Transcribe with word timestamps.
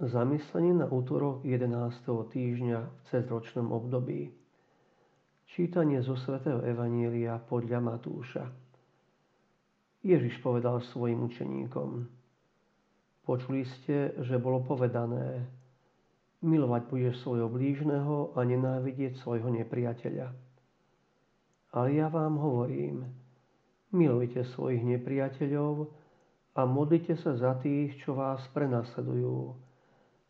Zamyslenie 0.00 0.72
na 0.72 0.88
útorok 0.88 1.44
11. 1.44 1.68
týždňa 2.32 2.80
v 2.80 3.00
cezročnom 3.12 3.76
období. 3.76 4.32
Čítanie 5.52 6.00
zo 6.00 6.16
svätého 6.16 6.64
Evanielia 6.64 7.36
podľa 7.36 7.84
Matúša. 7.84 8.48
Ježiš 10.00 10.40
povedal 10.40 10.80
svojim 10.80 11.28
učeníkom. 11.28 12.08
Počuli 13.28 13.68
ste, 13.68 14.16
že 14.24 14.40
bolo 14.40 14.64
povedané, 14.64 15.44
milovať 16.40 16.82
budeš 16.88 17.20
svojho 17.20 17.52
blížneho 17.52 18.32
a 18.32 18.48
nenávidieť 18.48 19.20
svojho 19.20 19.52
nepriateľa. 19.52 20.32
Ale 21.76 21.88
ja 21.92 22.08
vám 22.08 22.40
hovorím, 22.40 23.12
milujte 23.92 24.40
svojich 24.56 24.80
nepriateľov 24.88 25.92
a 26.56 26.64
modlite 26.64 27.12
sa 27.20 27.36
za 27.36 27.60
tých, 27.60 28.00
čo 28.00 28.16
vás 28.16 28.40
prenasledujú 28.56 29.68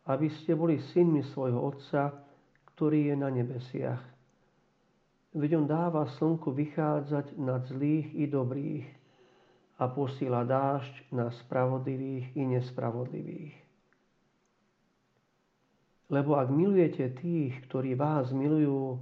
aby 0.07 0.27
ste 0.27 0.51
boli 0.55 0.79
synmi 0.91 1.23
svojho 1.23 1.59
Otca, 1.59 2.11
ktorý 2.75 3.13
je 3.13 3.15
na 3.15 3.29
nebesiach. 3.31 4.03
Veď 5.33 5.63
on 5.63 5.65
dáva 5.65 6.05
slnku 6.19 6.53
vychádzať 6.53 7.39
nad 7.41 7.65
zlých 7.65 8.11
i 8.13 8.25
dobrých 8.29 8.85
a 9.81 9.89
posíla 9.89 10.45
dážď 10.45 11.09
na 11.09 11.33
spravodlivých 11.33 12.37
i 12.37 12.43
nespravodlivých. 12.45 13.55
Lebo 16.13 16.37
ak 16.37 16.53
milujete 16.53 17.09
tých, 17.17 17.57
ktorí 17.65 17.97
vás 17.97 18.29
milujú, 18.29 19.01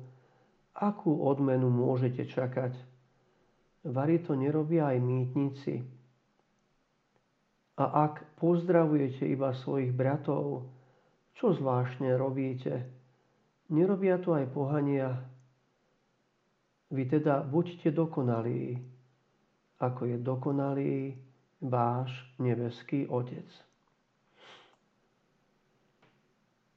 akú 0.72 1.12
odmenu 1.28 1.68
môžete 1.68 2.24
čakať? 2.24 2.72
Vary 3.84 4.24
to 4.24 4.38
nerobia 4.38 4.96
aj 4.96 4.98
mýtnici. 5.04 5.84
A 7.76 8.08
ak 8.08 8.40
pozdravujete 8.40 9.28
iba 9.28 9.52
svojich 9.52 9.92
bratov, 9.92 10.70
čo 11.38 11.56
zvláštne 11.56 12.16
robíte? 12.16 12.88
Nerobia 13.72 14.20
to 14.20 14.36
aj 14.36 14.52
pohania? 14.52 15.16
Vy 16.92 17.08
teda 17.08 17.48
buďte 17.48 17.96
dokonalí, 17.96 18.76
ako 19.80 20.02
je 20.12 20.18
dokonalý 20.20 20.96
váš 21.64 22.12
nebeský 22.36 23.08
Otec. 23.08 23.48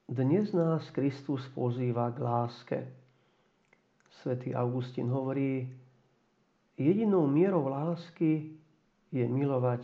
Dnes 0.05 0.53
nás 0.53 0.85
Kristus 0.93 1.41
pozýva 1.51 2.13
k 2.13 2.17
láske. 2.21 2.79
Svetý 4.21 4.53
Augustín 4.55 5.09
hovorí, 5.09 5.67
jedinou 6.77 7.27
mierou 7.27 7.67
lásky 7.67 8.55
je 9.11 9.25
milovať 9.25 9.81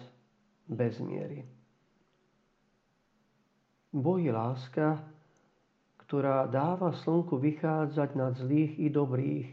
bez 0.70 1.02
miery. 1.02 1.44
Boh 3.92 4.20
je 4.20 4.32
láska, 4.32 5.04
ktorá 6.08 6.48
dáva 6.48 6.92
slnku 6.92 7.40
vychádzať 7.40 8.10
nad 8.16 8.36
zlých 8.40 8.80
i 8.80 8.88
dobrých 8.92 9.50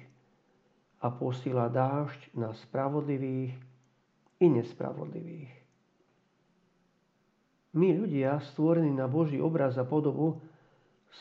a 1.03 1.11
posíla 1.11 1.71
dážď 1.71 2.35
na 2.35 2.55
spravodlivých 2.55 3.55
i 4.43 4.47
nespravodlivých. 4.47 5.55
My 7.79 7.95
ľudia, 7.95 8.43
stvorení 8.55 8.91
na 8.91 9.07
Boží 9.07 9.39
obraz 9.39 9.79
a 9.79 9.87
podobu, 9.87 10.43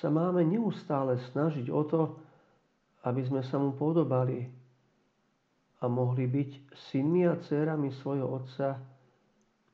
sa 0.02 0.10
máme 0.10 0.42
neustále 0.42 1.22
snažiť 1.34 1.70
o 1.70 1.82
to, 1.86 2.02
aby 3.06 3.22
sme 3.26 3.46
sa 3.46 3.62
mu 3.62 3.78
podobali 3.78 4.46
a 5.78 5.86
mohli 5.86 6.26
byť 6.26 6.74
synmi 6.90 7.30
a 7.30 7.38
dcerami 7.38 7.94
svojho 7.94 8.26
Otca, 8.26 8.82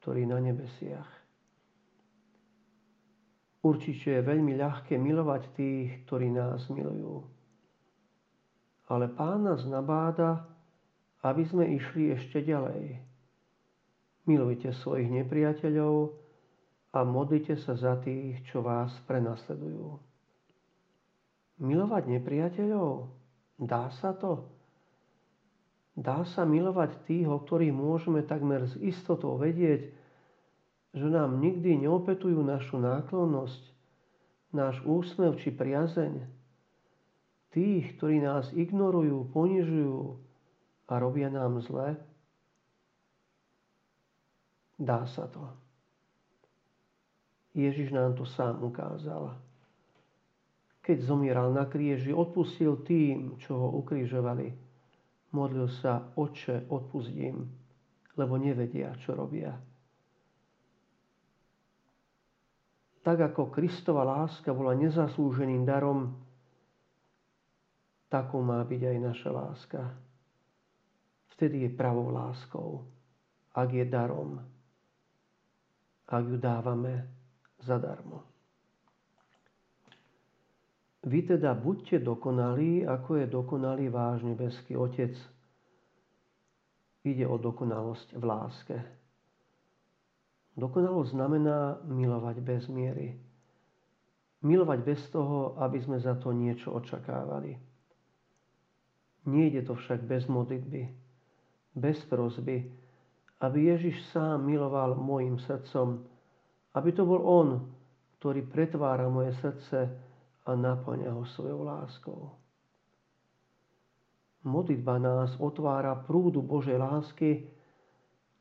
ktorý 0.03 0.28
na 0.28 0.44
nebesiach. 0.44 1.22
Určite 3.64 4.19
je 4.19 4.28
veľmi 4.28 4.59
ľahké 4.59 5.00
milovať 5.00 5.56
tých, 5.56 6.03
ktorí 6.03 6.28
nás 6.36 6.67
milujú. 6.67 7.23
Ale 8.92 9.08
Pán 9.08 9.47
nás 9.47 9.64
nabáda, 9.64 10.44
aby 11.24 11.47
sme 11.47 11.72
išli 11.72 12.12
ešte 12.12 12.44
ďalej. 12.44 13.00
Milujte 14.28 14.75
svojich 14.75 15.07
nepriateľov 15.07 16.12
a 16.91 17.00
modlite 17.07 17.56
sa 17.56 17.79
za 17.79 17.96
tých, 18.03 18.44
čo 18.51 18.59
vás 18.59 18.91
prenasledujú. 19.07 19.95
Milovať 21.63 22.03
nepriateľov? 22.19 23.07
Dá 23.63 23.88
sa 24.03 24.12
to? 24.12 24.51
Dá 25.95 26.28
sa 26.28 26.44
milovať 26.44 27.07
tých, 27.07 27.31
o 27.31 27.40
ktorých 27.40 27.72
môžeme 27.72 28.25
takmer 28.28 28.68
s 28.68 28.75
istotou 28.84 29.40
vedieť, 29.40 30.03
že 30.94 31.09
nám 31.09 31.42
nikdy 31.42 31.90
neopetujú 31.90 32.38
našu 32.46 32.78
náklonnosť, 32.78 33.64
náš 34.54 34.78
úsmev 34.86 35.42
či 35.42 35.50
priazeň. 35.50 36.22
Tých, 37.50 37.98
ktorí 37.98 38.22
nás 38.22 38.54
ignorujú, 38.54 39.30
ponižujú 39.34 39.98
a 40.90 40.94
robia 41.02 41.34
nám 41.34 41.62
zle, 41.66 41.98
dá 44.78 45.06
sa 45.09 45.26
to. 45.30 45.50
Ježiš 47.54 47.94
nám 47.94 48.18
to 48.18 48.25
sám 48.25 48.62
ukázal. 48.62 49.38
Keď 50.81 50.98
zomieral 51.06 51.54
na 51.54 51.70
kríži, 51.70 52.10
odpustil 52.10 52.81
tým, 52.81 53.38
čo 53.38 53.56
ho 53.56 53.68
ukrižovali. 53.81 54.50
Modlil 55.34 55.70
sa, 55.70 56.14
oče, 56.18 56.70
odpustím, 56.70 57.50
lebo 58.18 58.38
nevedia, 58.38 58.94
čo 59.02 59.14
robia. 59.18 59.54
Tak 63.03 63.19
ako 63.19 63.52
Kristova 63.52 64.08
láska 64.08 64.56
bola 64.56 64.72
nezaslúženým 64.80 65.68
darom, 65.68 66.16
takou 68.08 68.40
má 68.40 68.64
byť 68.64 68.81
aj 68.88 68.97
naša 69.03 69.30
láska. 69.30 69.81
Vtedy 71.36 71.68
je 71.68 71.75
pravou 71.75 72.08
láskou, 72.16 72.88
ak 73.52 73.69
je 73.75 73.84
darom, 73.84 74.40
ak 76.08 76.24
ju 76.24 76.38
dávame 76.40 77.03
zadarmo. 77.59 78.24
Vy 81.03 81.28
teda 81.28 81.52
buďte 81.52 82.00
dokonalí, 82.00 82.88
ako 82.88 83.19
je 83.19 83.25
dokonalý 83.28 83.92
váš 83.92 84.24
nebeský 84.24 84.80
Otec. 84.80 85.12
Ide 87.03 87.28
o 87.28 87.36
dokonalosť 87.36 88.16
v 88.16 88.24
láske. 88.24 88.78
Dokonalosť 90.53 91.18
znamená 91.18 91.81
milovať 91.86 92.38
bez 92.46 92.69
miery. 92.69 93.18
Milovať 94.46 94.80
bez 94.86 95.02
toho, 95.09 95.58
aby 95.58 95.81
sme 95.81 95.97
za 95.97 96.14
to 96.19 96.30
niečo 96.30 96.69
očakávali. 96.69 97.58
Nejde 99.24 99.63
to 99.63 99.74
však 99.74 100.03
bez 100.03 100.28
modlitby, 100.28 100.92
bez 101.74 101.97
prozby, 102.06 102.68
aby 103.40 103.72
Ježiš 103.72 104.03
sám 104.12 104.44
miloval 104.44 105.00
môjim 105.00 105.40
srdcom, 105.40 106.03
aby 106.75 106.90
to 106.92 107.08
bol 107.08 107.24
On, 107.24 107.50
ktorý 108.19 108.44
pretvára 108.44 109.08
moje 109.08 109.36
srdce 109.40 109.90
a 110.44 110.52
naplňa 110.53 111.12
ho 111.16 111.24
svojou 111.24 111.63
láskou. 111.63 112.36
Modlitba 114.44 115.00
nás 115.00 115.40
otvára 115.40 115.96
prúdu 115.96 116.44
Božej 116.44 116.75
lásky, 116.75 117.47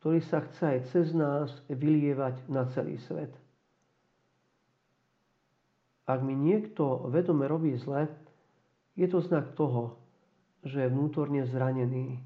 ktorý 0.02 0.18
sa 0.26 0.42
chce 0.42 0.62
aj 0.66 0.80
cez 0.90 1.14
nás 1.14 1.46
vylievať 1.70 2.50
na 2.50 2.66
celý 2.74 2.98
svet. 3.06 3.30
Ak 6.10 6.26
mi 6.26 6.34
niekto 6.34 7.06
vedome 7.06 7.46
robí 7.46 7.78
zle, 7.78 8.10
je 8.98 9.06
to 9.06 9.22
znak 9.22 9.54
toho, 9.54 10.02
že 10.66 10.82
je 10.82 10.90
vnútorne 10.90 11.46
zranený 11.46 12.18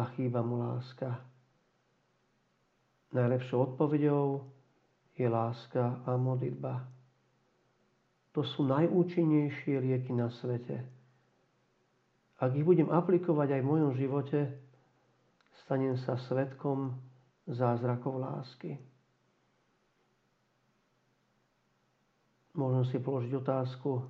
a 0.00 0.08
chýba 0.16 0.40
mu 0.40 0.64
láska. 0.64 1.20
Najlepšou 3.12 3.76
odpovedou 3.76 4.48
je 5.12 5.28
láska 5.28 6.00
a 6.08 6.16
modlitba. 6.16 6.88
To 8.32 8.40
sú 8.40 8.64
najúčinnejšie 8.64 9.76
lieky 9.76 10.16
na 10.16 10.32
svete. 10.32 10.88
Ak 12.40 12.56
ich 12.56 12.64
budem 12.64 12.88
aplikovať 12.88 13.60
aj 13.60 13.60
v 13.60 13.70
mojom 13.76 13.92
živote, 13.92 14.67
stanem 15.64 15.98
sa 16.02 16.14
svetkom 16.28 16.94
zázrakov 17.48 18.20
lásky. 18.20 18.76
Možno 22.58 22.82
si 22.90 22.98
položiť 22.98 23.32
otázku. 23.38 24.02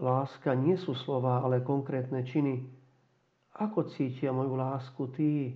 Láska 0.00 0.56
nie 0.58 0.74
sú 0.80 0.96
slova, 1.06 1.44
ale 1.44 1.62
konkrétne 1.62 2.26
činy. 2.26 2.66
Ako 3.60 3.86
cítia 3.94 4.34
moju 4.34 4.56
lásku 4.56 5.02
tí, 5.14 5.54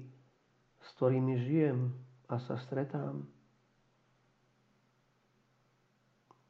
s 0.78 0.88
ktorými 1.00 1.34
žijem 1.42 1.90
a 2.28 2.38
sa 2.44 2.60
stretám? 2.62 3.24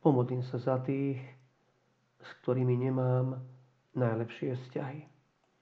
Pomodlím 0.04 0.44
sa 0.44 0.60
za 0.60 0.76
tých, 0.84 1.16
s 2.20 2.30
ktorými 2.44 2.76
nemám 2.76 3.40
najlepšie 3.96 4.52
vzťahy. 4.52 5.13